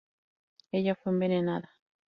[0.71, 1.69] Ella fue envenenada.